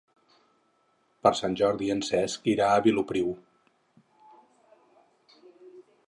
[1.25, 3.29] Per Sant Jordi en Cesc irà a Vilopriu.